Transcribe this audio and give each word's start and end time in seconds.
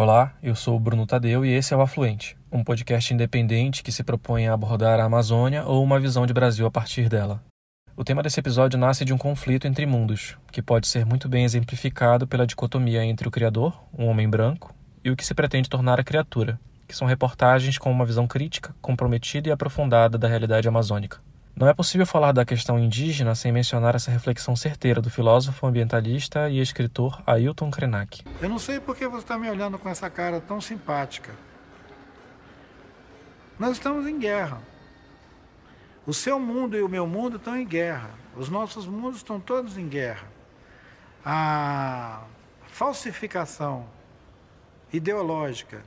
Olá, 0.00 0.32
eu 0.40 0.54
sou 0.54 0.76
o 0.76 0.78
Bruno 0.78 1.04
Tadeu 1.04 1.44
e 1.44 1.52
esse 1.52 1.74
é 1.74 1.76
o 1.76 1.80
Afluente, 1.80 2.36
um 2.52 2.62
podcast 2.62 3.12
independente 3.12 3.82
que 3.82 3.90
se 3.90 4.04
propõe 4.04 4.46
a 4.46 4.54
abordar 4.54 5.00
a 5.00 5.04
Amazônia 5.04 5.64
ou 5.64 5.82
uma 5.82 5.98
visão 5.98 6.24
de 6.24 6.32
Brasil 6.32 6.64
a 6.64 6.70
partir 6.70 7.08
dela. 7.08 7.42
O 7.96 8.04
tema 8.04 8.22
desse 8.22 8.38
episódio 8.38 8.78
nasce 8.78 9.04
de 9.04 9.12
um 9.12 9.18
conflito 9.18 9.66
entre 9.66 9.86
mundos, 9.86 10.38
que 10.52 10.62
pode 10.62 10.86
ser 10.86 11.04
muito 11.04 11.28
bem 11.28 11.42
exemplificado 11.42 12.28
pela 12.28 12.46
dicotomia 12.46 13.04
entre 13.04 13.26
o 13.26 13.30
criador, 13.32 13.76
um 13.92 14.06
homem 14.06 14.30
branco, 14.30 14.72
e 15.02 15.10
o 15.10 15.16
que 15.16 15.26
se 15.26 15.34
pretende 15.34 15.68
tornar 15.68 15.98
a 15.98 16.04
criatura, 16.04 16.60
que 16.86 16.94
são 16.94 17.08
reportagens 17.08 17.76
com 17.76 17.90
uma 17.90 18.06
visão 18.06 18.28
crítica, 18.28 18.72
comprometida 18.80 19.48
e 19.48 19.52
aprofundada 19.52 20.16
da 20.16 20.28
realidade 20.28 20.68
amazônica. 20.68 21.18
Não 21.58 21.66
é 21.66 21.74
possível 21.74 22.06
falar 22.06 22.30
da 22.30 22.44
questão 22.44 22.78
indígena 22.78 23.34
sem 23.34 23.50
mencionar 23.50 23.96
essa 23.96 24.12
reflexão 24.12 24.54
certeira 24.54 25.02
do 25.02 25.10
filósofo 25.10 25.66
ambientalista 25.66 26.48
e 26.48 26.60
escritor 26.60 27.20
Ailton 27.26 27.68
Krenak. 27.68 28.22
Eu 28.40 28.48
não 28.48 28.60
sei 28.60 28.78
por 28.78 28.94
que 28.94 29.08
você 29.08 29.24
está 29.24 29.36
me 29.36 29.50
olhando 29.50 29.76
com 29.76 29.88
essa 29.88 30.08
cara 30.08 30.40
tão 30.40 30.60
simpática. 30.60 31.34
Nós 33.58 33.72
estamos 33.72 34.06
em 34.06 34.20
guerra. 34.20 34.62
O 36.06 36.14
seu 36.14 36.38
mundo 36.38 36.76
e 36.76 36.80
o 36.80 36.88
meu 36.88 37.08
mundo 37.08 37.38
estão 37.38 37.56
em 37.56 37.66
guerra. 37.66 38.10
Os 38.36 38.48
nossos 38.48 38.86
mundos 38.86 39.16
estão 39.16 39.40
todos 39.40 39.76
em 39.76 39.88
guerra. 39.88 40.28
A 41.24 42.22
falsificação 42.68 43.84
ideológica 44.92 45.82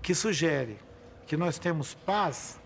que 0.00 0.14
sugere 0.14 0.78
que 1.26 1.36
nós 1.36 1.58
temos 1.58 1.92
paz 1.92 2.58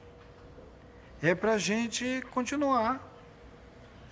é 1.22 1.34
para 1.34 1.52
a 1.52 1.58
gente 1.58 2.22
continuar 2.32 3.00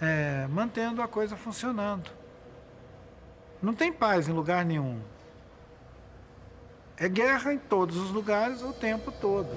é, 0.00 0.46
mantendo 0.48 1.02
a 1.02 1.09
coisa 1.09 1.36
funcionando. 1.36 2.10
Não 3.60 3.74
tem 3.74 3.92
paz 3.92 4.28
em 4.28 4.33
lugar 4.33 4.64
nenhum. 4.64 5.00
É 6.96 7.09
guerra 7.09 7.52
em 7.52 7.59
todos 7.59 7.96
os 7.96 8.10
lugares 8.10 8.62
o 8.62 8.73
tempo 8.73 9.12
todo. 9.12 9.50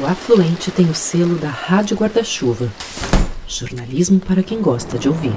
O 0.00 0.06
Afluente 0.06 0.70
tem 0.70 0.90
o 0.90 0.94
selo 0.94 1.36
da 1.36 1.48
Rádio 1.48 1.96
Guarda-Chuva. 1.96 2.70
Jornalismo 3.46 4.18
para 4.20 4.42
quem 4.42 4.60
gosta 4.60 4.98
de 4.98 5.08
ouvir. 5.08 5.32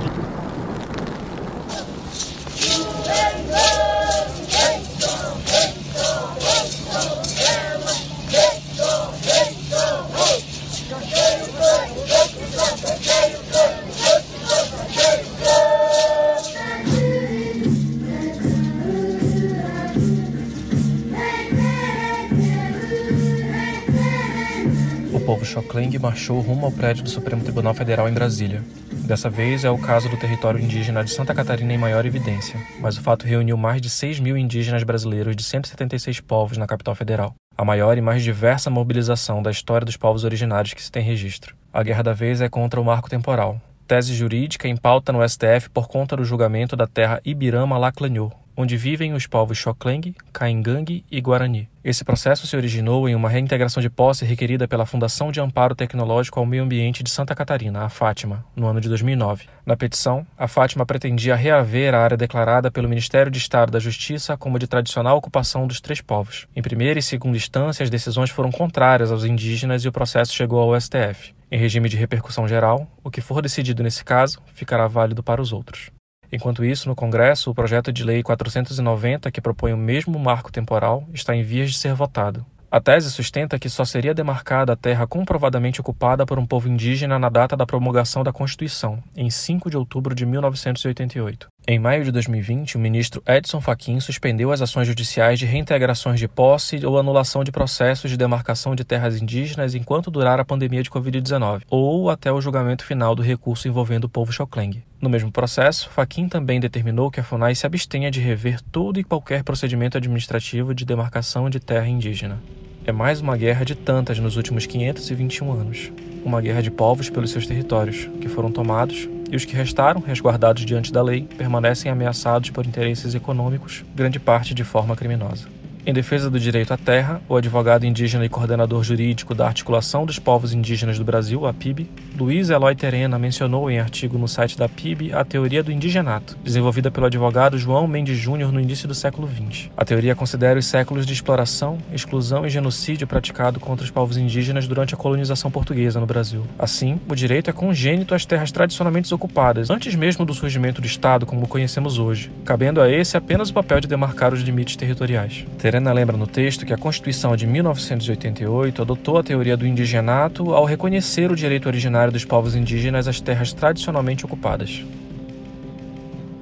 Povo 25.30 25.46
Xocling 25.46 25.96
marchou 26.00 26.42
rumo 26.42 26.66
ao 26.66 26.72
prédio 26.72 27.04
do 27.04 27.10
Supremo 27.10 27.44
Tribunal 27.44 27.76
Federal 27.76 28.10
em 28.10 28.12
Brasília. 28.12 28.64
Dessa 29.06 29.30
vez 29.30 29.64
é 29.64 29.70
o 29.70 29.78
caso 29.78 30.10
do 30.10 30.18
território 30.18 30.60
indígena 30.60 31.04
de 31.04 31.12
Santa 31.12 31.36
Catarina 31.36 31.72
em 31.72 31.78
maior 31.78 32.04
evidência, 32.04 32.60
mas 32.80 32.98
o 32.98 33.02
fato 33.04 33.28
reuniu 33.28 33.56
mais 33.56 33.80
de 33.80 33.92
6 33.92 34.20
mil 34.20 34.36
indígenas 34.36 34.82
brasileiros 34.82 35.36
de 35.36 35.44
176 35.44 36.20
povos 36.22 36.58
na 36.58 36.66
capital 36.66 36.96
federal, 36.96 37.36
a 37.56 37.64
maior 37.64 37.96
e 37.96 38.02
mais 38.02 38.24
diversa 38.24 38.72
mobilização 38.72 39.44
da 39.44 39.52
história 39.52 39.86
dos 39.86 39.96
povos 39.96 40.24
originários 40.24 40.74
que 40.74 40.82
se 40.82 40.92
tem 40.92 41.04
registro. 41.04 41.56
A 41.72 41.84
guerra 41.84 42.02
da 42.02 42.14
vez 42.14 42.42
é 42.42 42.50
contra 42.50 42.82
o 42.82 42.84
marco 42.84 43.08
temporal, 43.08 43.62
tese 43.88 44.16
jurídica 44.16 44.68
em 44.68 44.76
pauta 44.76 45.14
no 45.14 45.22
STF 45.30 45.70
por 45.72 45.88
conta 45.88 46.16
do 46.18 46.26
julgamento 46.26 46.76
da 46.76 46.88
terra 46.88 47.22
Ibirama-Laclanhô, 47.24 48.32
onde 48.60 48.76
vivem 48.76 49.14
os 49.14 49.26
povos 49.26 49.58
Xocleng, 49.58 50.14
Caingangue 50.34 51.06
e 51.10 51.22
Guarani. 51.22 51.70
Esse 51.82 52.04
processo 52.04 52.46
se 52.46 52.58
originou 52.58 53.08
em 53.08 53.16
uma 53.16 53.30
reintegração 53.30 53.82
de 53.82 53.90
posse 53.90 54.26
requerida 54.26 54.68
pela 54.68 54.86
Fundação 54.86 55.32
de 55.32 55.40
Amparo 55.40 55.74
Tecnológico 55.74 56.42
ao 56.42 56.46
Meio 56.46 56.64
Ambiente 56.64 57.02
de 57.02 57.10
Santa 57.10 57.34
Catarina, 57.34 57.86
a 57.86 57.90
Fátima, 57.90 58.44
no 58.54 58.68
ano 58.68 58.82
de 58.82 58.90
2009. 58.90 59.46
Na 59.66 59.78
petição, 59.78 60.28
a 60.38 60.46
Fátima 60.46 60.86
pretendia 60.86 61.38
reaver 61.38 61.96
a 61.96 62.04
área 62.04 62.18
declarada 62.18 62.70
pelo 62.70 62.90
Ministério 62.90 63.32
de 63.32 63.38
Estado 63.38 63.72
da 63.72 63.80
Justiça 63.80 64.36
como 64.36 64.60
de 64.60 64.68
tradicional 64.68 65.18
ocupação 65.18 65.66
dos 65.66 65.80
três 65.80 66.02
povos. 66.02 66.46
Em 66.54 66.62
primeira 66.62 67.00
e 67.00 67.02
segunda 67.02 67.38
instância, 67.38 67.82
as 67.82 67.90
decisões 67.90 68.30
foram 68.30 68.52
contrárias 68.52 69.10
aos 69.10 69.24
indígenas 69.24 69.86
e 69.86 69.88
o 69.88 69.94
processo 69.94 70.34
chegou 70.34 70.60
ao 70.60 70.80
STF. 70.80 71.34
Em 71.50 71.58
regime 71.58 71.88
de 71.88 71.96
repercussão 71.96 72.46
geral, 72.46 72.86
o 73.02 73.10
que 73.10 73.22
for 73.22 73.42
decidido 73.42 73.84
nesse 73.84 74.04
caso 74.04 74.42
ficará 74.54 74.86
válido 74.86 75.24
para 75.24 75.42
os 75.42 75.54
outros. 75.54 75.98
Enquanto 76.32 76.64
isso, 76.64 76.88
no 76.88 76.96
Congresso, 76.96 77.50
o 77.50 77.56
projeto 77.56 77.92
de 77.92 78.04
lei 78.04 78.22
490, 78.22 79.32
que 79.32 79.42
propõe 79.42 79.74
o 79.74 79.78
mesmo 79.78 80.20
marco 80.20 80.52
temporal, 80.52 81.08
está 81.14 81.36
em 81.36 81.44
vias 81.44 81.72
de 81.72 81.78
ser 81.78 81.94
votado. 81.94 82.46
A 82.72 82.80
tese 82.80 83.10
sustenta 83.10 83.58
que 83.58 83.68
só 83.68 83.84
seria 83.84 84.14
demarcada 84.14 84.74
a 84.74 84.76
terra 84.76 85.08
comprovadamente 85.08 85.82
ocupada 85.82 86.24
por 86.24 86.38
um 86.38 86.46
povo 86.46 86.70
indígena 86.70 87.18
na 87.18 87.28
data 87.28 87.58
da 87.58 87.66
promulgação 87.66 88.24
da 88.24 88.32
Constituição, 88.32 89.02
em 89.18 89.28
5 89.28 89.72
de 89.72 89.78
outubro 89.78 90.14
de 90.14 90.24
1988. 90.24 91.48
Em 91.72 91.78
maio 91.78 92.04
de 92.04 92.12
2020, 92.12 92.78
o 92.78 92.80
ministro 92.80 93.22
Edson 93.28 93.62
Fachin 93.62 94.00
suspendeu 94.00 94.52
as 94.52 94.60
ações 94.60 94.88
judiciais 94.88 95.38
de 95.38 95.46
reintegrações 95.46 96.20
de 96.20 96.28
posse 96.28 96.84
ou 96.84 96.98
anulação 96.98 97.44
de 97.44 97.52
processos 97.52 98.10
de 98.10 98.18
demarcação 98.18 98.74
de 98.74 98.84
terras 98.84 99.22
indígenas 99.22 99.76
enquanto 99.76 100.10
durar 100.10 100.40
a 100.40 100.44
pandemia 100.44 100.82
de 100.82 100.90
Covid-19, 100.90 101.62
ou 101.70 102.10
até 102.10 102.32
o 102.32 102.42
julgamento 102.42 102.84
final 102.84 103.14
do 103.14 103.22
recurso 103.22 103.68
envolvendo 103.68 104.06
o 104.06 104.10
povo 104.10 104.34
Xocleng. 104.34 104.82
No 105.00 105.12
mesmo 105.12 105.32
processo, 105.32 105.92
Fachin 105.92 106.28
também 106.28 106.60
determinou 106.60 107.12
que 107.12 107.20
a 107.20 107.24
FUNAI 107.24 107.54
se 107.54 107.68
abstenha 107.68 108.10
de 108.10 108.20
rever 108.20 108.60
todo 108.72 109.00
e 109.00 109.04
qualquer 109.04 109.44
procedimento 109.44 109.96
administrativo 109.96 110.74
de 110.74 110.84
demarcação 110.84 111.52
de 111.52 111.60
terra 111.60 111.88
indígena. 111.88 112.42
É 112.84 112.92
mais 112.92 113.22
uma 113.22 113.38
guerra 113.38 113.64
de 113.64 113.76
tantas 113.76 114.18
nos 114.18 114.38
últimos 114.38 114.66
521 114.66 115.52
anos. 115.52 115.92
Uma 116.26 116.42
guerra 116.42 116.64
de 116.64 116.72
povos 116.72 117.12
pelos 117.12 117.30
seus 117.30 117.46
territórios, 117.46 118.10
que 118.20 118.28
foram 118.28 118.52
tomados, 118.52 119.08
e 119.30 119.36
os 119.36 119.46
que 119.46 119.56
restaram, 119.56 120.02
resguardados 120.02 120.66
diante 120.66 120.92
da 120.92 121.02
lei, 121.02 121.28
permanecem 121.38 121.92
ameaçados 121.92 122.50
por 122.50 122.66
interesses 122.66 123.14
econômicos, 123.16 123.84
grande 123.96 124.20
parte 124.20 124.54
de 124.54 124.64
forma 124.64 124.96
criminosa. 124.96 125.59
Em 125.86 125.94
defesa 125.94 126.30
do 126.30 126.38
direito 126.38 126.74
à 126.74 126.78
terra, 126.78 127.22
o 127.28 127.38
advogado 127.38 127.86
indígena 127.86 128.26
e 128.26 128.30
coordenador 128.30 128.84
jurídico 128.84 129.34
da 129.34 129.48
Articulação 129.48 130.06
dos 130.06 130.20
Povos 130.20 130.54
Indígenas 130.54 131.00
do 131.00 131.06
Brasil, 131.06 131.48
a 131.48 131.54
PIB, 131.54 131.90
Luiz 132.18 132.50
Eloy 132.50 132.76
Terena 132.76 133.18
mencionou 133.18 133.72
em 133.72 133.80
artigo 133.80 134.18
no 134.18 134.28
site 134.28 134.58
da 134.58 134.68
PIB 134.68 135.14
a 135.14 135.24
teoria 135.24 135.64
do 135.64 135.72
indigenato, 135.72 136.38
desenvolvida 136.44 136.92
pelo 136.92 137.06
advogado 137.06 137.58
João 137.58 137.88
Mendes 137.88 138.18
Júnior 138.18 138.52
no 138.52 138.60
início 138.60 138.90
do 138.90 138.94
século 138.94 139.28
XX. 139.28 139.70
A 139.76 139.86
teoria 139.86 140.14
considera 140.16 140.60
os 140.60 140.66
séculos 140.66 141.06
de 141.06 141.14
exploração, 141.14 141.78
exclusão 141.94 142.46
e 142.46 142.50
genocídio 142.50 143.08
praticado 143.08 143.58
contra 143.58 143.86
os 143.86 143.90
povos 143.90 144.18
indígenas 144.18 144.68
durante 144.68 144.94
a 144.94 144.98
colonização 144.98 145.50
portuguesa 145.50 146.00
no 146.00 146.06
Brasil. 146.06 146.44
Assim, 146.60 147.00
o 147.08 147.16
direito 147.16 147.50
é 147.50 147.54
congênito 147.54 148.14
às 148.14 148.26
terras 148.26 148.52
tradicionalmente 148.52 149.14
ocupadas, 149.14 149.70
antes 149.70 149.96
mesmo 149.96 150.26
do 150.26 150.34
surgimento 150.34 150.82
do 150.82 150.88
Estado 150.88 151.26
como 151.26 151.46
o 151.46 151.48
conhecemos 151.48 151.98
hoje, 151.98 152.30
cabendo 152.44 152.82
a 152.82 152.92
esse 152.92 153.16
apenas 153.16 153.50
o 153.50 153.54
papel 153.54 153.80
de 153.80 153.88
demarcar 153.88 154.34
os 154.34 154.42
limites 154.42 154.76
territoriais. 154.76 155.46
Helena 155.70 155.94
lembra 155.94 156.18
no 156.18 156.26
texto 156.26 156.66
que 156.66 156.74
a 156.74 156.78
Constituição 156.78 157.36
de 157.36 157.46
1988 157.46 158.82
adotou 158.82 159.20
a 159.20 159.24
teoria 159.24 159.56
do 159.56 159.68
indigenato 159.68 160.54
ao 160.54 160.66
reconhecer 160.66 161.32
o 161.32 161.36
direito 161.36 161.68
originário 161.68 162.12
dos 162.12 162.26
povos 162.26 162.56
indígenas 162.56 163.08
às 163.08 163.22
terras 163.22 163.54
tradicionalmente 163.54 164.26
ocupadas. 164.26 164.84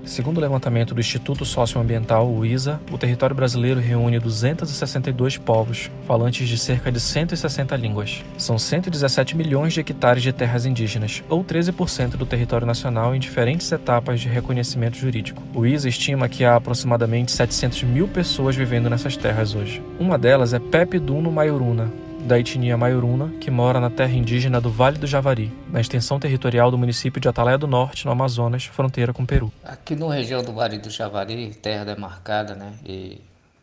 Segundo 0.07 0.37
o 0.37 0.41
levantamento 0.41 0.95
do 0.95 1.01
Instituto 1.01 1.43
Socioambiental, 1.43 2.31
o 2.31 2.45
ISA, 2.45 2.79
o 2.89 2.97
território 2.97 3.35
brasileiro 3.35 3.81
reúne 3.81 4.17
262 4.17 5.37
povos, 5.37 5.91
falantes 6.07 6.47
de 6.47 6.57
cerca 6.57 6.89
de 6.89 6.97
160 6.97 7.75
línguas. 7.75 8.23
São 8.37 8.57
117 8.57 9.35
milhões 9.35 9.73
de 9.73 9.81
hectares 9.81 10.23
de 10.23 10.31
terras 10.31 10.65
indígenas, 10.65 11.21
ou 11.27 11.43
13% 11.43 12.11
do 12.11 12.25
território 12.25 12.65
nacional 12.65 13.13
em 13.13 13.19
diferentes 13.19 13.69
etapas 13.69 14.21
de 14.21 14.29
reconhecimento 14.29 14.97
jurídico. 14.97 15.43
O 15.53 15.65
ISA 15.65 15.89
estima 15.89 16.29
que 16.29 16.45
há 16.45 16.55
aproximadamente 16.55 17.33
700 17.33 17.83
mil 17.83 18.07
pessoas 18.07 18.55
vivendo 18.55 18.89
nessas 18.89 19.17
terras 19.17 19.55
hoje. 19.55 19.83
Uma 19.99 20.17
delas 20.17 20.53
é 20.53 20.59
Pepe 20.59 20.99
Duno 20.99 21.29
Maioruna, 21.29 21.91
da 22.27 22.37
etnia 22.37 22.77
Maioruna, 22.77 23.29
que 23.39 23.49
mora 23.49 23.79
na 23.79 23.89
terra 23.89 24.11
indígena 24.11 24.59
do 24.59 24.69
Vale 24.69 24.97
do 24.97 25.07
Javari, 25.07 25.49
na 25.69 25.79
extensão 25.79 26.19
territorial 26.19 26.69
do 26.69 26.77
município 26.77 27.21
de 27.21 27.29
Atalaia 27.29 27.57
do 27.57 27.67
Norte, 27.67 28.05
no 28.05 28.11
Amazonas, 28.11 28.65
fronteira 28.65 29.13
com 29.13 29.23
o 29.23 29.25
Peru. 29.25 29.49
Aqui 29.63 29.95
na 29.95 30.13
região 30.13 30.43
do 30.43 30.51
Vale 30.51 30.77
do 30.77 30.89
Javari, 30.89 31.53
terra 31.55 31.85
demarcada, 31.85 32.53
né, 32.53 32.73
e 32.85 33.21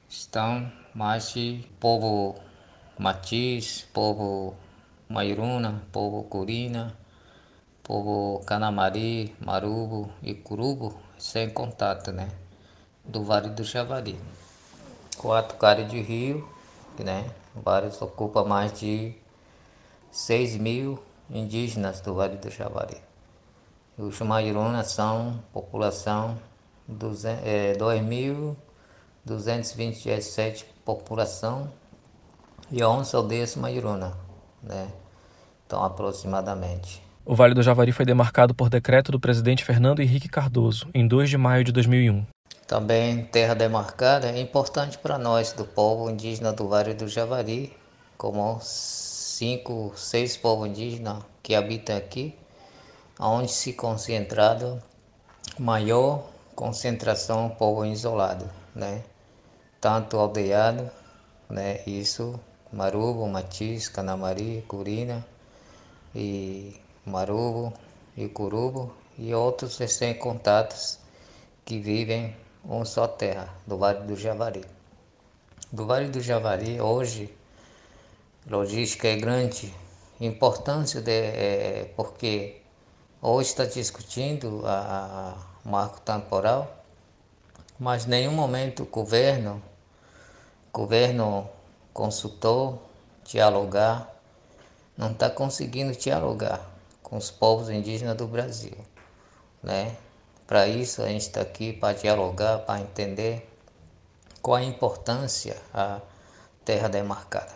estão 0.08 0.66
mais 0.94 1.34
de 1.34 1.60
povo 1.78 2.36
matiz, 2.98 3.86
povo 3.92 4.54
Maioruna, 5.10 5.82
povo 5.92 6.22
Curina, 6.22 6.94
povo 7.82 8.42
Canamari, 8.46 9.34
Marubo 9.44 10.10
e 10.22 10.32
Curubo, 10.32 10.98
sem 11.18 11.50
contato, 11.50 12.12
né, 12.12 12.30
do 13.04 13.22
Vale 13.22 13.50
do 13.50 13.62
Javari. 13.62 14.16
Quatro 15.18 15.58
caras 15.58 15.86
de 15.90 16.00
rio, 16.00 16.48
né, 17.02 17.26
Vários 17.54 18.00
ocupa 18.02 18.44
mais 18.44 18.78
de 18.78 19.14
6 20.10 20.56
mil 20.58 20.98
indígenas 21.30 22.00
do 22.00 22.14
Vale 22.14 22.36
do 22.36 22.50
Javari. 22.50 22.98
Os 23.96 24.20
Mairunas 24.20 24.88
são 24.88 25.42
população 25.52 26.38
de 26.86 27.06
é, 27.44 27.74
2.000 27.74 28.56
227 29.24 30.66
população 30.84 31.70
e 32.70 32.84
11 32.84 33.16
aldeias 33.16 33.56
Mairuna, 33.56 34.12
né? 34.62 34.88
Então, 35.66 35.82
aproximadamente. 35.82 37.02
O 37.24 37.34
Vale 37.34 37.54
do 37.54 37.62
Javari 37.62 37.90
foi 37.90 38.04
demarcado 38.04 38.54
por 38.54 38.68
decreto 38.68 39.10
do 39.10 39.18
presidente 39.18 39.64
Fernando 39.64 40.00
Henrique 40.00 40.28
Cardoso, 40.28 40.88
em 40.92 41.08
2 41.08 41.30
de 41.30 41.38
maio 41.38 41.64
de 41.64 41.72
2001. 41.72 42.26
Também 42.66 43.26
terra 43.26 43.54
demarcada 43.54 44.30
é 44.30 44.40
importante 44.40 44.96
para 44.96 45.18
nós, 45.18 45.52
do 45.52 45.66
povo 45.66 46.08
indígena 46.08 46.50
do 46.50 46.66
Vale 46.66 46.94
do 46.94 47.06
Javari, 47.06 47.76
como 48.16 48.58
cinco, 48.62 49.92
seis 49.94 50.34
povos 50.34 50.68
indígenas 50.68 51.22
que 51.42 51.54
habitam 51.54 51.94
aqui, 51.94 52.34
onde 53.20 53.52
se 53.52 53.74
concentrado 53.74 54.82
maior 55.58 56.24
concentração 56.54 57.50
povo 57.50 57.84
isolado, 57.84 58.50
né? 58.74 59.02
Tanto 59.78 60.16
aldeado, 60.16 60.90
né? 61.50 61.82
Isso, 61.86 62.40
Marubo, 62.72 63.28
Matiz, 63.28 63.90
Canamari, 63.90 64.64
Curina 64.66 65.22
e 66.14 66.80
Marubo 67.04 67.74
e 68.16 68.26
Curubo 68.26 68.90
e 69.18 69.34
outros 69.34 69.76
recém-contatos 69.76 70.98
que 71.64 71.78
vivem 71.78 72.34
uma 72.64 72.84
só 72.84 73.06
terra, 73.06 73.48
do 73.66 73.76
Vale 73.76 74.06
do 74.06 74.16
Javari. 74.16 74.64
Do 75.70 75.86
Vale 75.86 76.08
do 76.08 76.20
Javari, 76.20 76.80
hoje, 76.80 77.34
logística 78.46 79.08
é 79.08 79.16
grande, 79.16 79.74
importância 80.20 81.00
de, 81.00 81.10
é, 81.10 81.92
porque 81.96 82.62
hoje 83.20 83.50
está 83.50 83.64
discutindo 83.64 84.62
a, 84.64 85.34
a 85.64 85.68
marco 85.68 86.00
temporal, 86.00 86.84
mas 87.78 88.06
nenhum 88.06 88.32
momento 88.32 88.84
o 88.84 88.86
governo, 88.86 89.62
governo 90.72 91.48
consultou, 91.92 92.82
dialogar, 93.24 94.14
não 94.96 95.10
está 95.10 95.28
conseguindo 95.28 95.92
dialogar 95.92 96.70
com 97.02 97.16
os 97.16 97.30
povos 97.30 97.68
indígenas 97.68 98.16
do 98.16 98.26
Brasil, 98.26 98.76
né? 99.62 99.96
Para 100.46 100.66
isso 100.66 101.02
a 101.02 101.08
gente 101.08 101.22
está 101.22 101.40
aqui 101.40 101.72
para 101.72 101.96
dialogar, 101.96 102.58
para 102.58 102.80
entender 102.80 103.48
qual 104.42 104.56
a 104.56 104.62
importância 104.62 105.56
a 105.72 106.00
terra 106.64 106.88
demarcada. 106.88 107.52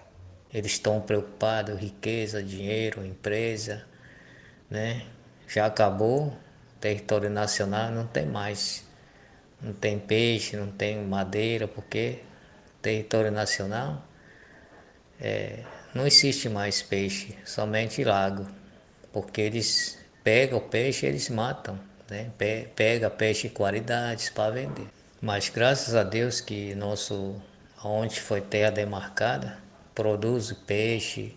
Eles 0.52 0.72
estão 0.72 1.00
preocupados, 1.00 1.78
riqueza, 1.78 2.42
dinheiro, 2.42 3.04
empresa, 3.04 3.84
né? 4.70 5.06
Já 5.46 5.66
acabou, 5.66 6.34
território 6.80 7.28
nacional 7.28 7.90
não 7.90 8.06
tem 8.06 8.26
mais. 8.26 8.86
Não 9.60 9.72
tem 9.72 9.98
peixe, 9.98 10.56
não 10.56 10.70
tem 10.70 11.04
madeira, 11.04 11.66
porque 11.66 12.22
território 12.80 13.30
nacional 13.30 14.02
é, 15.20 15.64
não 15.92 16.06
existe 16.06 16.48
mais 16.48 16.80
peixe, 16.80 17.36
somente 17.44 18.04
lago 18.04 18.46
porque 19.12 19.40
eles 19.40 19.98
pegam 20.22 20.58
o 20.58 20.60
peixe 20.60 21.06
eles 21.06 21.28
matam, 21.28 21.78
né? 22.10 22.30
Pega 22.74 23.10
peixe 23.10 23.48
de 23.48 23.54
qualidades 23.54 24.30
para 24.30 24.52
vender. 24.52 24.86
Mas 25.20 25.48
graças 25.48 25.94
a 25.94 26.02
Deus 26.02 26.40
que 26.40 26.74
nosso 26.74 27.40
onde 27.82 28.20
foi 28.20 28.40
terra 28.40 28.70
demarcada 28.70 29.58
produz 29.94 30.52
peixe, 30.52 31.36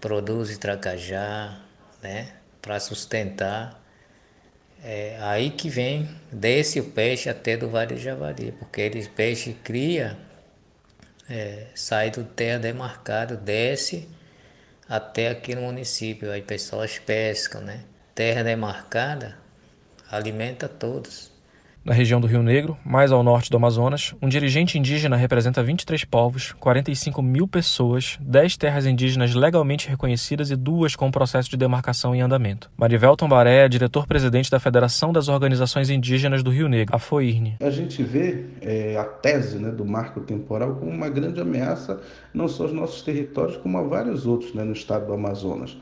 produz 0.00 0.58
tracajá, 0.58 1.60
né? 2.02 2.32
Para 2.60 2.80
sustentar. 2.80 3.80
É 4.82 5.16
aí 5.20 5.50
que 5.50 5.68
vem, 5.68 6.10
desce 6.30 6.80
o 6.80 6.90
peixe 6.90 7.30
até 7.30 7.56
do 7.56 7.70
Vale 7.70 7.94
do 7.94 8.00
Javari, 8.00 8.52
porque 8.52 8.80
eles 8.80 9.06
peixe 9.06 9.54
cria, 9.64 10.18
é, 11.30 11.68
sai 11.74 12.10
do 12.10 12.24
terra 12.24 12.58
demarcado, 12.58 13.36
desce 13.36 14.08
até 14.88 15.28
aqui 15.28 15.54
no 15.54 15.62
município. 15.62 16.32
Aí 16.32 16.42
pessoas 16.42 16.98
pescam, 16.98 17.60
né? 17.60 17.84
Terra 18.12 18.42
demarcada 18.42 19.43
alimenta 20.14 20.68
todos. 20.68 21.32
Na 21.84 21.92
região 21.92 22.18
do 22.18 22.26
Rio 22.26 22.42
Negro, 22.42 22.78
mais 22.82 23.12
ao 23.12 23.22
norte 23.22 23.50
do 23.50 23.58
Amazonas, 23.58 24.14
um 24.22 24.26
dirigente 24.26 24.78
indígena 24.78 25.16
representa 25.16 25.62
23 25.62 26.02
povos, 26.06 26.52
45 26.52 27.20
mil 27.20 27.46
pessoas, 27.46 28.16
10 28.22 28.56
terras 28.56 28.86
indígenas 28.86 29.34
legalmente 29.34 29.86
reconhecidas 29.86 30.50
e 30.50 30.56
duas 30.56 30.96
com 30.96 31.10
processo 31.10 31.50
de 31.50 31.58
demarcação 31.58 32.14
em 32.14 32.22
andamento. 32.22 32.70
Marivel 32.74 33.14
Tombaré 33.18 33.66
é 33.66 33.68
diretor-presidente 33.68 34.50
da 34.50 34.58
Federação 34.58 35.12
das 35.12 35.28
Organizações 35.28 35.90
Indígenas 35.90 36.42
do 36.42 36.50
Rio 36.50 36.70
Negro, 36.70 36.96
a 36.96 36.98
FOIRNE. 36.98 37.58
A 37.60 37.68
gente 37.68 38.02
vê 38.02 38.46
é, 38.62 38.96
a 38.96 39.04
tese 39.04 39.58
né, 39.58 39.70
do 39.70 39.84
marco 39.84 40.20
temporal 40.20 40.76
como 40.76 40.90
uma 40.90 41.10
grande 41.10 41.42
ameaça 41.42 42.00
não 42.32 42.48
só 42.48 42.62
aos 42.62 42.72
nossos 42.72 43.02
territórios, 43.02 43.58
como 43.58 43.76
a 43.76 43.82
vários 43.82 44.26
outros 44.26 44.54
né, 44.54 44.64
no 44.64 44.72
estado 44.72 45.04
do 45.06 45.12
Amazonas, 45.12 45.76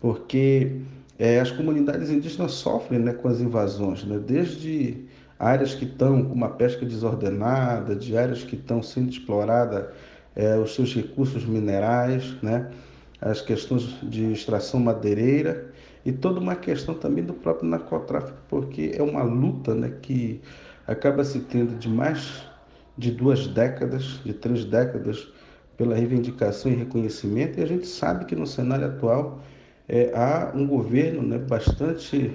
porque 0.00 0.82
é, 1.18 1.40
as 1.40 1.50
comunidades 1.50 2.10
indígenas 2.10 2.52
sofrem 2.52 3.00
né, 3.00 3.12
com 3.12 3.28
as 3.28 3.40
invasões, 3.40 4.04
né, 4.04 4.18
desde 4.18 5.04
áreas 5.38 5.74
que 5.74 5.84
estão 5.84 6.24
com 6.24 6.34
uma 6.34 6.50
pesca 6.50 6.84
desordenada, 6.84 7.94
de 7.94 8.16
áreas 8.16 8.42
que 8.42 8.56
estão 8.56 8.82
sendo 8.82 9.10
exploradas 9.10 9.86
é, 10.34 10.56
os 10.56 10.74
seus 10.74 10.94
recursos 10.94 11.44
minerais, 11.44 12.36
né? 12.42 12.70
as 13.20 13.40
questões 13.40 13.82
de 14.02 14.32
extração 14.32 14.78
madeireira 14.78 15.72
e 16.04 16.12
toda 16.12 16.38
uma 16.38 16.54
questão 16.54 16.94
também 16.94 17.24
do 17.24 17.34
próprio 17.34 17.68
narcotráfico, 17.68 18.38
porque 18.48 18.92
é 18.94 19.02
uma 19.02 19.22
luta 19.22 19.74
né, 19.74 19.92
que 20.00 20.40
acaba 20.86 21.24
se 21.24 21.40
tendo 21.40 21.76
de 21.76 21.88
mais 21.88 22.44
de 22.96 23.10
duas 23.10 23.46
décadas, 23.48 24.20
de 24.24 24.32
três 24.32 24.64
décadas, 24.64 25.28
pela 25.76 25.94
reivindicação 25.94 26.72
e 26.72 26.74
reconhecimento, 26.74 27.60
e 27.60 27.62
a 27.62 27.66
gente 27.66 27.86
sabe 27.86 28.24
que 28.24 28.34
no 28.34 28.46
cenário 28.46 28.86
atual 28.86 29.40
é, 29.88 30.12
há 30.14 30.52
um 30.54 30.66
governo 30.66 31.22
né, 31.22 31.38
bastante 31.38 32.30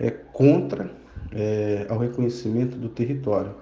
é, 0.00 0.10
contra 0.10 0.90
é, 1.32 1.86
ao 1.88 1.98
reconhecimento 1.98 2.76
do 2.76 2.88
território. 2.88 3.54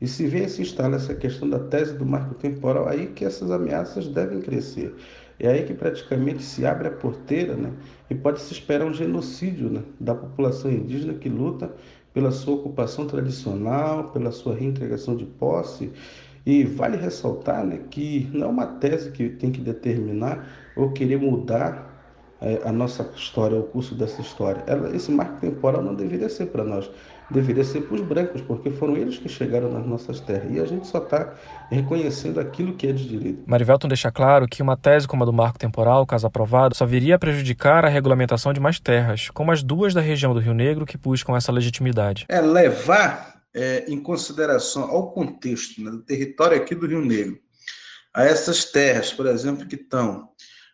E 0.00 0.06
se 0.06 0.26
vem 0.26 0.46
se 0.48 0.60
instala 0.60 0.96
essa 0.96 1.14
questão 1.14 1.48
da 1.48 1.58
tese 1.58 1.96
do 1.96 2.04
marco 2.04 2.34
temporal, 2.34 2.86
aí 2.88 3.06
que 3.06 3.24
essas 3.24 3.50
ameaças 3.50 4.06
devem 4.08 4.40
crescer. 4.40 4.94
É 5.38 5.48
aí 5.48 5.64
que 5.64 5.72
praticamente 5.72 6.42
se 6.42 6.66
abre 6.66 6.88
a 6.88 6.90
porteira 6.90 7.54
né, 7.54 7.72
e 8.10 8.14
pode 8.14 8.40
se 8.40 8.52
esperar 8.52 8.86
um 8.86 8.92
genocídio 8.92 9.70
né, 9.70 9.82
da 9.98 10.14
população 10.14 10.70
indígena 10.70 11.14
que 11.14 11.28
luta 11.28 11.72
pela 12.12 12.30
sua 12.30 12.54
ocupação 12.54 13.06
tradicional, 13.06 14.10
pela 14.10 14.30
sua 14.30 14.54
reintegração 14.54 15.16
de 15.16 15.24
posse. 15.24 15.90
E 16.46 16.62
vale 16.62 16.98
ressaltar 16.98 17.64
né, 17.64 17.80
que 17.90 18.28
não 18.32 18.46
é 18.46 18.50
uma 18.50 18.66
tese 18.66 19.10
que 19.10 19.30
tem 19.30 19.50
que 19.50 19.60
determinar 19.60 20.46
ou 20.76 20.92
querer 20.92 21.16
mudar 21.16 21.93
a 22.64 22.72
nossa 22.72 23.10
história, 23.16 23.58
o 23.58 23.62
curso 23.62 23.94
dessa 23.94 24.20
história. 24.20 24.62
Ela, 24.66 24.94
esse 24.94 25.10
marco 25.10 25.40
temporal 25.40 25.82
não 25.82 25.94
deveria 25.94 26.28
ser 26.28 26.46
para 26.46 26.62
nós, 26.62 26.90
deveria 27.30 27.64
ser 27.64 27.82
para 27.82 27.94
os 27.94 28.02
brancos, 28.02 28.42
porque 28.42 28.70
foram 28.70 28.96
eles 28.96 29.16
que 29.16 29.28
chegaram 29.28 29.72
nas 29.72 29.86
nossas 29.86 30.20
terras. 30.20 30.52
E 30.52 30.60
a 30.60 30.66
gente 30.66 30.86
só 30.86 30.98
está 30.98 31.34
reconhecendo 31.70 32.38
aquilo 32.38 32.74
que 32.74 32.86
é 32.86 32.92
de 32.92 33.08
direito. 33.08 33.42
Marivelton 33.46 33.88
deixa 33.88 34.12
claro 34.12 34.46
que 34.46 34.62
uma 34.62 34.76
tese 34.76 35.08
como 35.08 35.22
a 35.22 35.26
do 35.26 35.32
marco 35.32 35.58
temporal, 35.58 36.06
caso 36.06 36.26
aprovado, 36.26 36.74
só 36.76 36.84
viria 36.84 37.14
a 37.16 37.18
prejudicar 37.18 37.84
a 37.84 37.88
regulamentação 37.88 38.52
de 38.52 38.60
mais 38.60 38.78
terras, 38.78 39.30
como 39.30 39.50
as 39.50 39.62
duas 39.62 39.94
da 39.94 40.00
região 40.00 40.34
do 40.34 40.40
Rio 40.40 40.54
Negro 40.54 40.84
que 40.84 40.98
buscam 40.98 41.36
essa 41.36 41.50
legitimidade. 41.50 42.26
É 42.28 42.40
levar 42.40 43.42
é, 43.54 43.84
em 43.88 43.98
consideração 43.98 44.82
ao 44.84 45.12
contexto 45.12 45.82
né, 45.82 45.90
do 45.90 46.02
território 46.02 46.56
aqui 46.56 46.74
do 46.74 46.86
Rio 46.86 47.02
Negro, 47.02 47.38
a 48.12 48.24
essas 48.24 48.66
terras, 48.66 49.12
por 49.12 49.26
exemplo, 49.26 49.66
que 49.66 49.76
estão 49.76 50.28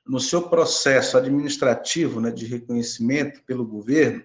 no 0.06 0.18
seu 0.18 0.42
processo 0.42 1.16
administrativo 1.16 2.20
né, 2.20 2.30
de 2.30 2.46
reconhecimento 2.46 3.42
pelo 3.44 3.64
governo, 3.64 4.22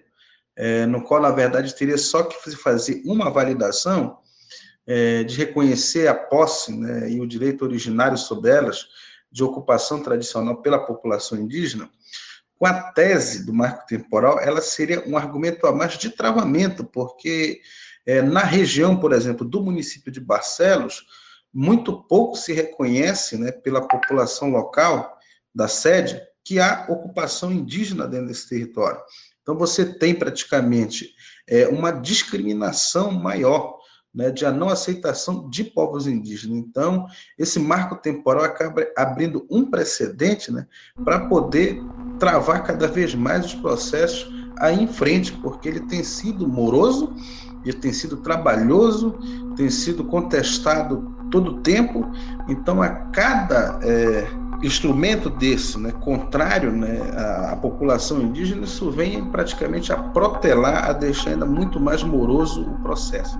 é, 0.56 0.86
no 0.86 1.02
qual, 1.02 1.20
na 1.20 1.30
verdade, 1.30 1.74
teria 1.74 1.98
só 1.98 2.22
que 2.22 2.56
fazer 2.56 3.02
uma 3.04 3.30
validação 3.30 4.18
é, 4.86 5.22
de 5.24 5.36
reconhecer 5.36 6.08
a 6.08 6.14
posse 6.14 6.74
né, 6.74 7.10
e 7.10 7.20
o 7.20 7.26
direito 7.26 7.64
originário 7.64 8.16
sobre 8.16 8.50
elas 8.50 8.86
de 9.30 9.44
ocupação 9.44 10.02
tradicional 10.02 10.62
pela 10.62 10.78
população 10.78 11.38
indígena, 11.38 11.90
com 12.58 12.66
a 12.66 12.92
tese 12.92 13.44
do 13.44 13.52
marco 13.52 13.86
temporal, 13.86 14.40
ela 14.40 14.62
seria 14.62 15.06
um 15.06 15.16
argumento 15.18 15.66
a 15.66 15.72
mais 15.72 15.98
de 15.98 16.08
travamento, 16.08 16.84
porque 16.84 17.60
é, 18.06 18.22
na 18.22 18.40
região, 18.40 18.98
por 18.98 19.12
exemplo, 19.12 19.46
do 19.46 19.62
município 19.62 20.10
de 20.10 20.20
Barcelos, 20.20 21.04
muito 21.52 22.02
pouco 22.04 22.36
se 22.36 22.52
reconhece 22.52 23.36
né, 23.36 23.50
pela 23.50 23.86
população 23.86 24.50
local 24.50 25.15
da 25.56 25.66
sede 25.66 26.20
que 26.44 26.60
há 26.60 26.84
ocupação 26.88 27.50
indígena 27.50 28.06
dentro 28.06 28.28
desse 28.28 28.46
território. 28.46 29.00
Então, 29.40 29.56
você 29.56 29.86
tem 29.86 30.14
praticamente 30.14 31.08
é, 31.48 31.66
uma 31.66 31.90
discriminação 31.90 33.10
maior 33.10 33.74
né, 34.14 34.30
de 34.30 34.44
a 34.44 34.52
não 34.52 34.68
aceitação 34.68 35.48
de 35.48 35.64
povos 35.64 36.06
indígenas. 36.06 36.58
Então, 36.58 37.06
esse 37.38 37.58
marco 37.58 37.96
temporal 37.96 38.44
acaba 38.44 38.86
abrindo 38.96 39.46
um 39.50 39.70
precedente 39.70 40.52
né, 40.52 40.66
para 41.04 41.26
poder 41.26 41.80
travar 42.18 42.62
cada 42.62 42.86
vez 42.86 43.14
mais 43.14 43.46
os 43.46 43.54
processos 43.54 44.30
aí 44.58 44.82
em 44.82 44.86
frente, 44.86 45.32
porque 45.32 45.68
ele 45.68 45.80
tem 45.80 46.02
sido 46.02 46.46
moroso, 46.46 47.14
ele 47.64 47.76
tem 47.76 47.92
sido 47.92 48.18
trabalhoso, 48.18 49.18
tem 49.56 49.68
sido 49.70 50.04
contestado 50.04 51.14
todo 51.30 51.60
tempo. 51.60 52.10
Então, 52.48 52.82
a 52.82 52.88
cada 52.88 53.78
é, 53.82 54.26
instrumento 54.62 55.28
desse, 55.28 55.78
né, 55.78 55.92
contrário 55.92 56.72
né, 56.72 57.00
à, 57.16 57.52
à, 57.52 57.56
população 57.56 58.20
indígena, 58.22 58.64
isso 58.64 58.90
vem 58.90 59.24
praticamente 59.26 59.92
a 59.92 59.96
protelar, 59.96 60.90
a 60.90 60.92
deixar 60.92 61.30
ainda 61.30 61.46
muito 61.46 61.78
mais 61.78 62.02
moroso 62.02 62.62
o 62.62 62.78
processo. 62.82 63.38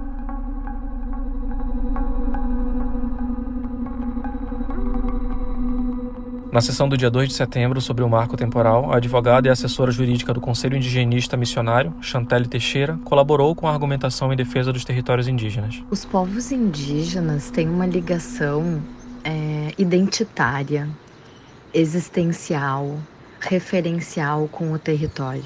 Na 6.56 6.62
sessão 6.62 6.88
do 6.88 6.96
dia 6.96 7.10
2 7.10 7.28
de 7.28 7.34
setembro 7.34 7.82
sobre 7.82 8.02
o 8.02 8.08
marco 8.08 8.34
temporal, 8.34 8.90
a 8.90 8.96
advogada 8.96 9.46
e 9.46 9.50
assessora 9.50 9.90
jurídica 9.90 10.32
do 10.32 10.40
Conselho 10.40 10.74
Indigenista 10.74 11.36
Missionário, 11.36 11.92
Chantelle 12.00 12.48
Teixeira, 12.48 12.98
colaborou 13.04 13.54
com 13.54 13.68
a 13.68 13.72
argumentação 13.72 14.32
em 14.32 14.36
defesa 14.36 14.72
dos 14.72 14.82
territórios 14.82 15.28
indígenas. 15.28 15.82
Os 15.90 16.06
povos 16.06 16.50
indígenas 16.50 17.50
têm 17.50 17.68
uma 17.68 17.84
ligação 17.84 18.80
é, 19.22 19.74
identitária, 19.76 20.88
existencial, 21.76 22.98
referencial 23.38 24.48
com 24.48 24.72
o 24.72 24.78
território. 24.78 25.44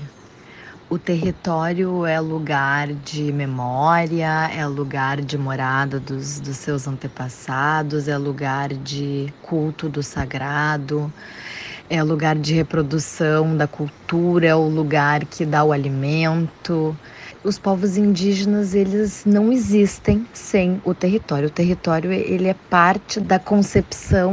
O 0.88 0.96
território 0.96 2.06
é 2.06 2.20
lugar 2.20 2.87
de 2.87 3.32
memória, 3.32 4.49
é 4.54 4.64
lugar 4.64 5.20
de 5.20 5.37
morada 5.37 5.99
dos, 5.99 6.38
dos 6.38 6.56
seus 6.56 6.87
antepassados, 6.87 8.06
é 8.06 8.16
lugar 8.16 8.68
de 8.68 9.32
culto 9.42 9.88
do 9.88 10.04
sagrado, 10.04 11.12
é 11.88 12.00
lugar 12.00 12.37
de 12.37 12.54
reprodução 12.54 13.56
da 13.56 13.66
cultura, 13.66 14.46
é 14.46 14.54
o 14.54 14.68
lugar 14.68 15.25
que 15.25 15.44
dá 15.44 15.64
o 15.64 15.72
alimento, 15.72 16.96
os 17.42 17.59
povos 17.59 17.97
indígenas 17.97 18.75
eles 18.75 19.25
não 19.25 19.52
existem 19.52 20.26
sem 20.32 20.80
o 20.85 20.94
território. 20.94 21.49
O 21.49 21.50
território 21.50 22.12
ele 22.12 22.49
é 22.49 22.54
parte 22.54 23.18
da 23.20 23.38
concepção 23.38 24.32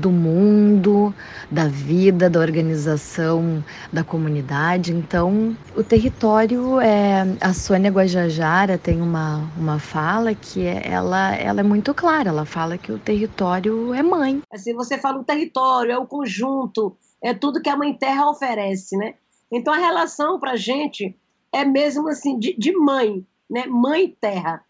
do 0.00 0.10
mundo, 0.10 1.14
da 1.50 1.68
vida, 1.68 2.28
da 2.28 2.40
organização 2.40 3.62
da 3.92 4.02
comunidade. 4.02 4.92
Então, 4.92 5.56
o 5.76 5.82
território 5.82 6.80
é 6.80 7.24
a 7.40 7.52
Sônia 7.54 7.90
Guajajara 7.90 8.78
tem 8.78 9.00
uma, 9.00 9.48
uma 9.56 9.78
fala 9.78 10.34
que 10.34 10.66
é, 10.66 10.82
ela 10.88 11.34
ela 11.36 11.60
é 11.60 11.64
muito 11.64 11.94
clara. 11.94 12.30
Ela 12.30 12.44
fala 12.44 12.76
que 12.76 12.90
o 12.90 12.98
território 12.98 13.94
é 13.94 14.02
mãe. 14.02 14.42
Assim, 14.52 14.74
você 14.74 14.98
fala 14.98 15.20
o 15.20 15.24
território 15.24 15.92
é 15.92 15.98
o 15.98 16.06
conjunto, 16.06 16.96
é 17.22 17.32
tudo 17.32 17.62
que 17.62 17.68
a 17.68 17.76
mãe 17.76 17.94
terra 17.94 18.28
oferece, 18.28 18.96
né? 18.96 19.14
Então 19.52 19.72
a 19.72 19.78
relação 19.78 20.40
para 20.40 20.56
gente 20.56 21.16
é 21.54 21.64
mesmo 21.64 22.08
assim 22.08 22.36
de, 22.36 22.54
de 22.58 22.72
mãe, 22.76 23.24
né? 23.48 23.64
Mãe 23.66 24.16
terra. 24.20 24.64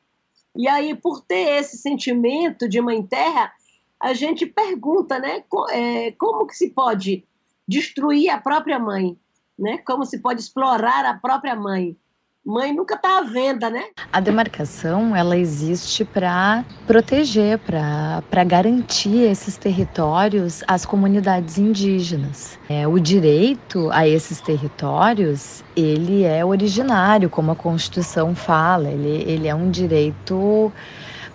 E 0.54 0.68
aí, 0.68 0.94
por 0.94 1.22
ter 1.22 1.58
esse 1.58 1.78
sentimento 1.78 2.68
de 2.68 2.80
mãe 2.80 3.02
terra, 3.02 3.50
a 3.98 4.12
gente 4.12 4.44
pergunta, 4.44 5.18
né? 5.18 5.42
É, 5.70 6.12
como 6.12 6.46
que 6.46 6.54
se 6.54 6.70
pode 6.70 7.26
destruir 7.66 8.28
a 8.28 8.38
própria 8.38 8.78
mãe, 8.78 9.18
né? 9.58 9.78
Como 9.78 10.04
se 10.04 10.18
pode 10.18 10.42
explorar 10.42 11.06
a 11.06 11.14
própria 11.14 11.56
mãe? 11.56 11.96
Mãe 12.44 12.74
nunca 12.74 12.94
está 12.94 13.18
à 13.18 13.22
venda, 13.22 13.70
né? 13.70 13.84
A 14.12 14.20
demarcação 14.20 15.16
ela 15.16 15.36
existe 15.36 16.04
para 16.04 16.64
proteger, 16.86 17.58
para 17.58 18.44
garantir 18.44 19.22
esses 19.30 19.56
territórios 19.56 20.62
às 20.68 20.84
comunidades 20.84 21.56
indígenas. 21.56 22.58
É, 22.68 22.86
o 22.86 22.98
direito 22.98 23.88
a 23.92 24.06
esses 24.06 24.40
territórios 24.40 25.64
ele 25.74 26.24
é 26.24 26.44
originário, 26.44 27.30
como 27.30 27.50
a 27.50 27.56
Constituição 27.56 28.34
fala. 28.34 28.90
Ele, 28.90 29.24
ele 29.26 29.48
é 29.48 29.54
um 29.54 29.70
direito 29.70 30.70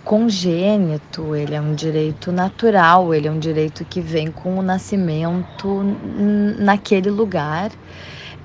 congênito, 0.04 1.34
ele 1.34 1.54
é 1.54 1.60
um 1.60 1.74
direito 1.74 2.32
natural, 2.32 3.12
ele 3.12 3.28
é 3.28 3.30
um 3.30 3.38
direito 3.38 3.84
que 3.84 4.00
vem 4.00 4.30
com 4.30 4.58
o 4.58 4.62
nascimento 4.62 5.82
naquele 6.58 7.10
lugar 7.10 7.70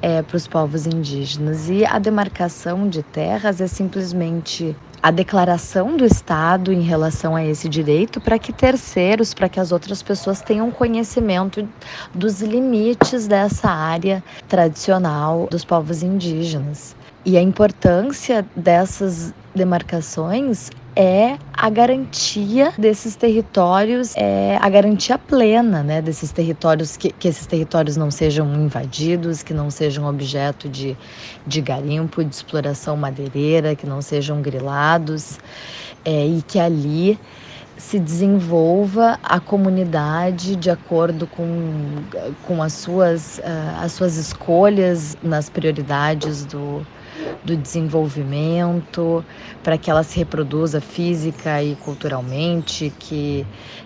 é, 0.02 0.22
para 0.22 0.38
os 0.38 0.48
povos 0.48 0.86
indígenas. 0.86 1.70
E 1.70 1.86
a 1.86 2.00
demarcação 2.00 2.88
de 2.88 3.04
terras 3.04 3.62
é 3.62 3.68
simplesmente 3.68 4.75
a 5.02 5.12
declaração 5.12 5.96
do 5.96 6.04
Estado 6.04 6.74
em 6.74 6.82
relação 6.82 7.36
a 7.36 7.46
esse 7.46 7.70
direito 7.70 8.20
para 8.20 8.40
que 8.40 8.52
terceiros, 8.52 9.36
para 9.36 9.48
que 9.48 9.60
as 9.60 9.72
outras 9.72 10.02
pessoas 10.02 10.42
tenham 10.42 10.72
conhecimento 10.72 11.68
dos 12.14 12.42
limites 12.42 13.28
dessa 13.28 13.70
área 13.70 14.24
tradicional 14.48 15.48
dos 15.52 15.64
povos 15.64 16.02
indígenas. 16.02 16.96
E 17.24 17.38
a 17.38 17.42
importância 17.42 18.46
dessas 18.56 19.34
demarcações 19.54 20.72
é 20.96 21.38
a 21.54 21.70
garantia 21.70 22.74
desses 22.78 23.16
territórios, 23.16 24.14
é 24.16 24.58
a 24.62 24.70
garantia 24.70 25.18
plena, 25.18 25.84
né, 25.84 26.02
desses 26.02 26.32
territórios, 26.32 26.96
que, 26.96 27.12
que 27.12 27.28
esses 27.28 27.46
territórios 27.46 27.98
não 27.98 28.10
sejam 28.10 28.54
invadidos, 28.54 29.44
que 29.44 29.54
não 29.54 29.70
sejam 29.70 30.08
objeto 30.08 30.70
de, 30.70 30.98
de 31.46 31.62
garimpo, 31.62 32.24
de 32.24 32.34
exploração 32.34 32.96
madeireira, 32.96 33.75
que 33.75 33.86
não 33.86 34.02
sejam 34.02 34.42
grilados, 34.42 35.38
é, 36.06 36.25
e 36.25 36.42
que 36.42 36.60
ali 36.60 37.20
se 37.78 38.00
desenvolva 38.00 39.20
a 39.22 39.40
comunidade 39.40 40.56
de 40.56 40.70
acordo 40.70 41.28
com, 41.28 42.06
com 42.44 42.64
as, 42.64 42.74
suas, 42.74 43.40
uh, 43.40 43.84
as 43.84 43.92
suas 43.92 44.16
escolhas 44.16 45.18
nas 45.22 45.50
prioridades 45.50 46.46
do, 46.46 46.86
do 47.44 47.55
desenvolvimento, 47.55 49.24
para 49.63 49.77
que 49.77 49.89
ela 49.89 50.03
se 50.03 50.17
reproduza 50.17 50.82
física 50.82 51.62
e 51.62 51.75
culturalmente, 51.75 52.91
que 53.00 53.46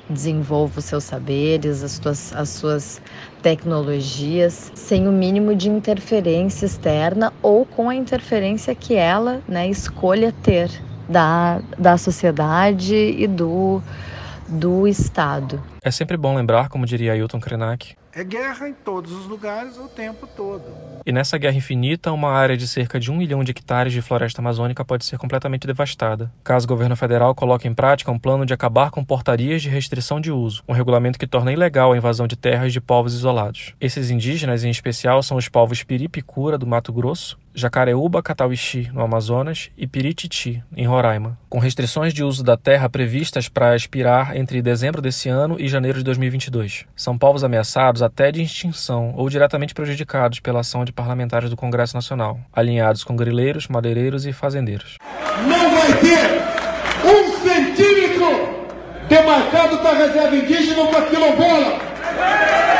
desenvolva 0.10 0.80
os 0.80 0.86
seus 0.86 1.04
saberes, 1.04 1.84
as 1.84 1.94
suas, 1.94 2.34
as 2.36 2.50
suas 2.50 3.02
tecnologias, 3.42 4.72
sem 4.76 5.08
o 5.08 5.12
mínimo 5.12 5.56
de 5.56 5.70
interferência 5.70 6.66
externa 6.66 7.32
ou 7.42 7.66
com 7.66 7.90
a 7.90 7.96
interferência 7.96 8.74
que 8.76 8.96
ela 8.96 9.42
né, 9.48 9.68
escolha 9.68 10.34
ter 10.44 10.70
da, 11.08 11.62
da 11.78 11.98
sociedade 11.98 12.96
e 12.96 13.28
do, 13.28 13.82
do 14.48 14.88
Estado. 14.88 15.62
É 15.84 15.92
sempre 15.92 16.18
bom 16.18 16.36
lembrar, 16.36 16.70
como 16.70 16.86
diria 16.86 17.14
Ailton 17.14 17.40
Krenak, 17.40 17.96
é 18.14 18.24
guerra 18.24 18.68
em 18.68 18.74
todos 18.74 19.12
os 19.12 19.26
lugares 19.26 19.78
o 19.78 19.88
tempo 19.88 20.28
todo. 20.36 20.64
E 21.06 21.12
nessa 21.12 21.38
guerra 21.38 21.58
infinita, 21.58 22.12
uma 22.12 22.30
área 22.30 22.58
de 22.58 22.68
cerca 22.68 23.00
de 23.00 23.12
um 23.12 23.16
milhão 23.16 23.44
de 23.44 23.52
hectares 23.52 23.94
de 23.94 24.02
floresta 24.02 24.42
amazônica 24.42 24.84
pode 24.84 25.06
ser 25.06 25.18
completamente 25.18 25.66
devastada, 25.66 26.32
caso 26.44 26.66
o 26.66 26.68
governo 26.68 26.96
federal 26.96 27.34
coloque 27.34 27.68
em 27.68 27.74
prática 27.74 28.12
um 28.12 28.20
plano 28.20 28.46
de 28.46 28.54
acabar 28.54 28.92
com 28.92 29.04
portarias 29.04 29.62
de 29.62 29.70
restrição 29.70 30.20
de 30.20 30.32
uso, 30.32 30.64
um 30.68 30.74
regulamento 30.74 31.18
que 31.18 31.28
torna 31.28 31.54
ilegal 31.54 31.94
a 31.94 31.98
invasão 31.98 32.28
de 32.28 32.36
terras 32.36 32.74
de 32.74 32.82
povos 32.82 33.14
isolados. 33.14 33.74
Esses 33.80 34.10
indígenas, 34.10 34.64
em 34.64 34.70
especial, 34.70 35.24
são 35.24 35.38
os 35.38 35.48
povos 35.48 35.84
Piripicura, 35.84 36.58
do 36.58 36.68
Mato 36.68 36.92
Grosso, 36.92 37.38
Jacareúba, 37.54 38.22
Catauixi, 38.22 38.90
no 38.94 39.02
Amazonas, 39.02 39.70
e 39.78 39.88
Pirititi, 39.88 40.64
em 40.76 40.86
Roraima, 40.86 41.38
com 41.50 41.60
restrições 41.60 42.14
de 42.14 42.24
uso 42.24 42.44
da 42.44 42.56
terra 42.56 42.90
previstas 42.90 43.50
para 43.50 43.76
expirar 43.76 44.36
entre 44.36 44.62
dezembro 44.62 45.02
desse 45.02 45.30
ano 45.30 45.58
e 45.60 45.68
janeiro 45.68 45.98
de 45.98 46.04
2022. 46.04 46.86
São 46.96 47.18
povos 47.18 47.44
ameaçados 47.44 48.02
até 48.02 48.32
de 48.32 48.42
extinção 48.42 49.14
ou 49.16 49.30
diretamente 49.30 49.74
prejudicados 49.74 50.40
pela 50.40 50.62
ação 50.62 50.86
de 50.86 50.92
parlamentares 50.92 51.50
do 51.50 51.58
Congresso 51.58 51.96
Nacional, 51.96 52.40
alinhados 52.54 53.04
com 53.04 53.16
grileiros, 53.16 53.68
madeireiros 53.68 54.26
e 54.26 54.34
fazendeiros. 54.34 54.98
Não 55.48 55.72
vai 55.72 55.94
ter 56.00 56.50
um 57.06 57.42
centímetro 57.42 58.68
demarcado 59.08 59.82
da 59.84 59.94
reserva 59.94 60.36
indígena 60.36 60.86
para 60.88 61.06
quilombola. 61.06 62.79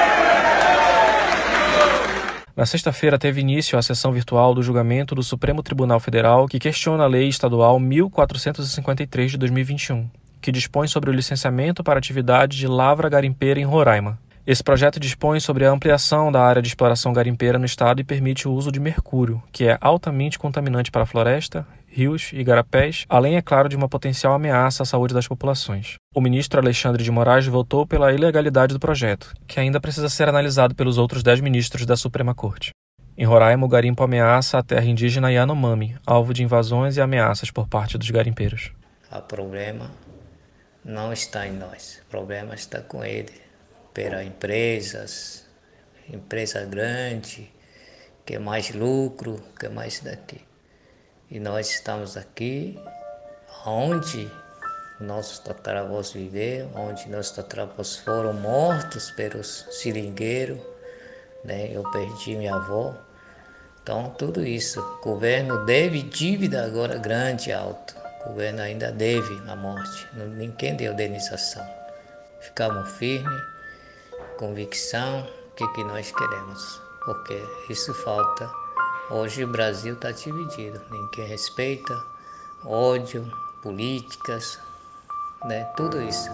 Na 2.60 2.66
sexta-feira 2.66 3.18
teve 3.18 3.40
início 3.40 3.80
a 3.80 3.82
sessão 3.82 4.12
virtual 4.12 4.54
do 4.54 4.62
julgamento 4.62 5.16
do 5.16 5.24
Supremo 5.24 5.64
Tribunal 5.64 5.98
Federal 5.98 6.46
que 6.46 6.60
questiona 6.60 7.06
a 7.06 7.08
Lei 7.08 7.30
Estadual 7.30 7.80
1453 7.80 9.32
de 9.32 9.38
2021, 9.38 10.10
que 10.42 10.52
dispõe 10.52 10.86
sobre 10.86 11.10
o 11.10 11.14
licenciamento 11.14 11.86
para 11.86 11.98
atividade 11.98 12.58
de 12.58 12.68
lavra 12.68 13.08
garimpeira 13.08 13.62
em 13.62 13.64
Roraima. 13.64 14.20
Esse 14.46 14.62
projeto 14.62 15.00
dispõe 15.00 15.40
sobre 15.40 15.64
a 15.64 15.72
ampliação 15.72 16.34
da 16.34 16.44
área 16.44 16.62
de 16.62 16.68
exploração 16.68 17.14
garimpeira 17.14 17.58
no 17.58 17.66
estado 17.66 18.02
e 18.02 18.04
permite 18.04 18.46
o 18.46 18.52
uso 18.52 18.74
de 18.74 18.80
mercúrio, 18.82 19.42
que 19.54 19.64
é 19.64 19.78
altamente 19.80 20.38
contaminante 20.38 20.92
para 20.92 21.04
a 21.04 21.06
floresta, 21.06 21.66
rios 21.92 22.32
e 22.34 22.38
igarapés, 22.38 23.06
além, 23.10 23.36
é 23.36 23.42
claro, 23.42 23.68
de 23.68 23.76
uma 23.76 23.90
potencial 23.90 24.34
ameaça 24.34 24.84
à 24.84 24.86
saúde 24.86 25.14
das 25.14 25.28
populações. 25.28 25.96
O 26.14 26.22
ministro 26.22 26.60
Alexandre 26.60 27.04
de 27.04 27.12
Moraes 27.12 27.48
votou 27.48 27.86
pela 27.86 28.14
ilegalidade 28.14 28.74
do 28.74 28.80
projeto, 28.80 29.34
que 29.48 29.60
ainda 29.60 29.80
precisa 29.82 30.10
ser 30.10 30.30
analisado 30.30 30.76
pelos 30.76 30.98
outros 30.98 31.24
dez 31.24 31.42
ministros 31.42 31.86
da 31.86 31.98
Suprema 31.98 32.34
Corte. 32.36 32.72
Em 33.18 33.26
Roraima, 33.26 33.66
o 33.66 33.70
garimpo 33.70 34.02
ameaça 34.02 34.58
a 34.58 34.64
terra 34.64 34.86
indígena 34.86 35.32
Yanomami, 35.32 35.98
alvo 36.06 36.34
de 36.34 36.44
invasões 36.44 36.96
e 36.96 37.02
ameaças 37.02 37.52
por 37.52 37.68
parte 37.68 37.98
dos 37.98 38.10
garimpeiros. 38.10 38.72
O 39.12 39.22
problema 39.22 39.92
não 40.86 41.12
está 41.12 41.46
em 41.46 41.52
nós, 41.52 42.02
o 42.06 42.10
problema 42.10 42.56
está 42.56 42.82
com 42.82 43.04
ele, 43.04 43.34
pelas 43.94 44.26
empresas, 44.26 45.46
empresa 46.12 46.64
grande, 46.66 47.52
que 48.26 48.36
é 48.36 48.40
mais 48.40 48.74
lucro, 48.74 49.44
que 49.60 49.66
é 49.66 49.70
mais 49.70 50.00
daqui. 50.00 50.49
E 51.32 51.40
nós 51.40 51.70
estamos 51.70 52.18
aqui 52.18 52.80
onde 53.64 54.32
nossos 55.00 55.38
tataravós 55.38 56.12
viveram, 56.12 56.72
onde 56.76 57.08
nossos 57.08 57.34
tataravós 57.34 57.98
foram 57.98 58.34
mortos 58.34 59.12
pelos 59.12 59.68
seringueiros, 59.70 60.60
né? 61.46 61.70
Eu 61.72 61.84
perdi 61.92 62.36
minha 62.36 62.56
avó. 62.56 62.96
Então, 63.84 64.10
tudo 64.18 64.44
isso. 64.44 64.82
O 64.82 65.02
governo 65.04 65.66
deve 65.66 66.02
dívida 66.02 66.66
agora 66.66 66.98
grande, 66.98 67.54
alto. 67.54 67.96
O 68.26 68.30
governo 68.30 68.62
ainda 68.62 68.92
deve 68.92 69.40
a 69.48 69.56
morte. 69.56 70.08
Ninguém 70.14 70.76
deu 70.76 70.94
indenização. 70.94 71.66
Ficamos 72.42 72.92
firmes, 72.94 73.42
convicção, 74.38 75.22
o 75.22 75.56
que, 75.56 75.68
que 75.74 75.84
nós 75.84 76.12
queremos. 76.12 76.82
Porque 77.06 77.40
isso 77.70 77.94
falta. 77.94 78.50
Hoje 79.12 79.44
o 79.44 79.48
Brasil 79.48 79.96
está 79.96 80.12
dividido. 80.12 80.80
Ninguém 80.92 81.26
respeita. 81.26 82.00
Ódio, 82.64 83.26
políticas, 83.64 84.60
né? 85.46 85.64
Tudo 85.76 86.00
isso. 86.02 86.30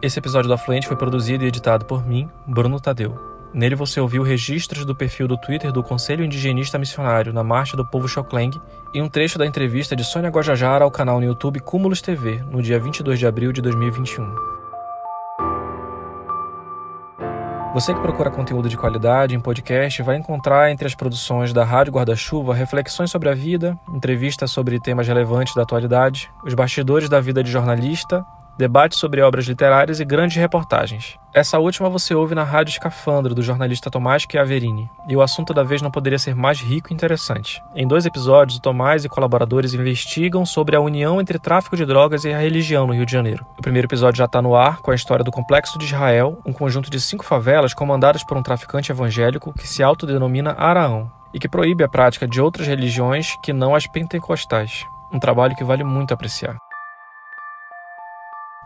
Esse 0.00 0.20
episódio 0.20 0.46
do 0.46 0.54
Afluente 0.54 0.86
foi 0.86 0.96
produzido 0.96 1.42
e 1.42 1.48
editado 1.48 1.84
por 1.84 2.06
mim, 2.06 2.30
Bruno 2.46 2.78
Tadeu. 2.78 3.18
Nele 3.52 3.74
você 3.74 3.98
ouviu 3.98 4.22
registros 4.22 4.84
do 4.84 4.94
perfil 4.94 5.26
do 5.26 5.36
Twitter 5.36 5.72
do 5.72 5.82
Conselho 5.82 6.24
Indigenista 6.24 6.78
Missionário 6.78 7.32
na 7.32 7.42
Marcha 7.42 7.76
do 7.76 7.86
Povo 7.86 8.06
Xocleng 8.06 8.60
e 8.92 9.00
um 9.00 9.08
trecho 9.08 9.38
da 9.38 9.46
entrevista 9.46 9.96
de 9.96 10.04
Sônia 10.04 10.30
Guajajara 10.30 10.84
ao 10.84 10.90
canal 10.90 11.18
no 11.18 11.26
YouTube 11.26 11.58
Cúmulos 11.60 12.02
TV, 12.02 12.44
no 12.50 12.62
dia 12.62 12.78
22 12.78 13.18
de 13.18 13.26
abril 13.26 13.52
de 13.52 13.62
2021. 13.62 14.55
Você 17.76 17.92
que 17.92 18.00
procura 18.00 18.30
conteúdo 18.30 18.70
de 18.70 18.76
qualidade 18.78 19.34
em 19.34 19.38
podcast 19.38 20.02
vai 20.02 20.16
encontrar 20.16 20.70
entre 20.70 20.86
as 20.86 20.94
produções 20.94 21.52
da 21.52 21.62
Rádio 21.62 21.92
Guarda-Chuva 21.92 22.54
reflexões 22.54 23.10
sobre 23.10 23.28
a 23.28 23.34
vida, 23.34 23.78
entrevistas 23.92 24.50
sobre 24.50 24.80
temas 24.80 25.06
relevantes 25.06 25.54
da 25.54 25.60
atualidade, 25.60 26.30
os 26.42 26.54
bastidores 26.54 27.10
da 27.10 27.20
vida 27.20 27.44
de 27.44 27.50
jornalista 27.50 28.24
debates 28.58 28.98
sobre 28.98 29.20
obras 29.22 29.46
literárias 29.46 30.00
e 30.00 30.04
grandes 30.04 30.36
reportagens. 30.36 31.18
Essa 31.34 31.58
última 31.58 31.90
você 31.90 32.14
ouve 32.14 32.34
na 32.34 32.42
Rádio 32.42 32.72
Escafandro, 32.72 33.34
do 33.34 33.42
jornalista 33.42 33.90
Tomás 33.90 34.26
Chiaverini, 34.30 34.88
e 35.06 35.14
o 35.14 35.20
assunto 35.20 35.52
da 35.52 35.62
vez 35.62 35.82
não 35.82 35.90
poderia 35.90 36.18
ser 36.18 36.34
mais 36.34 36.60
rico 36.60 36.90
e 36.90 36.94
interessante. 36.94 37.62
Em 37.74 37.86
dois 37.86 38.06
episódios, 38.06 38.56
o 38.58 38.62
Tomás 38.62 39.04
e 39.04 39.08
colaboradores 39.08 39.74
investigam 39.74 40.46
sobre 40.46 40.76
a 40.76 40.80
união 40.80 41.20
entre 41.20 41.38
tráfico 41.38 41.76
de 41.76 41.84
drogas 41.84 42.24
e 42.24 42.32
a 42.32 42.38
religião 42.38 42.86
no 42.86 42.94
Rio 42.94 43.04
de 43.04 43.12
Janeiro. 43.12 43.44
O 43.58 43.62
primeiro 43.62 43.86
episódio 43.86 44.18
já 44.18 44.24
está 44.24 44.40
no 44.40 44.56
ar, 44.56 44.78
com 44.78 44.90
a 44.90 44.94
história 44.94 45.24
do 45.24 45.30
Complexo 45.30 45.78
de 45.78 45.84
Israel, 45.84 46.38
um 46.46 46.52
conjunto 46.52 46.90
de 46.90 47.00
cinco 47.00 47.24
favelas 47.24 47.74
comandadas 47.74 48.24
por 48.24 48.36
um 48.36 48.42
traficante 48.42 48.90
evangélico 48.90 49.52
que 49.52 49.68
se 49.68 49.82
autodenomina 49.82 50.54
Araão 50.56 51.10
e 51.34 51.38
que 51.38 51.48
proíbe 51.48 51.84
a 51.84 51.88
prática 51.88 52.26
de 52.26 52.40
outras 52.40 52.66
religiões 52.66 53.36
que 53.42 53.52
não 53.52 53.74
as 53.74 53.86
pentecostais. 53.86 54.84
Um 55.12 55.20
trabalho 55.20 55.54
que 55.54 55.64
vale 55.64 55.84
muito 55.84 56.14
apreciar. 56.14 56.56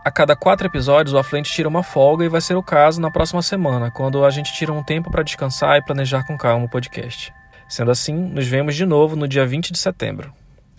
A 0.03 0.11
cada 0.11 0.35
quatro 0.35 0.67
episódios, 0.67 1.13
o 1.13 1.19
Afluente 1.19 1.53
tira 1.53 1.69
uma 1.69 1.83
folga 1.83 2.25
e 2.25 2.29
vai 2.29 2.41
ser 2.41 2.55
o 2.55 2.63
caso 2.63 3.01
na 3.01 3.11
próxima 3.11 3.43
semana, 3.43 3.91
quando 3.91 4.25
a 4.25 4.31
gente 4.31 4.53
tira 4.53 4.73
um 4.73 4.83
tempo 4.83 5.11
para 5.11 5.23
descansar 5.23 5.77
e 5.77 5.85
planejar 5.85 6.27
com 6.27 6.39
calma 6.39 6.65
o 6.65 6.71
podcast. 6.71 7.33
Sendo 7.69 7.91
assim, 7.91 8.15
nos 8.15 8.47
vemos 8.47 8.75
de 8.75 8.87
novo 8.87 9.15
no 9.15 9.29
dia 9.29 9.47
20 9.47 9.73
de 9.73 9.79
setembro. 9.79 10.33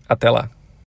Até 0.09 0.29
lá! 0.29 0.49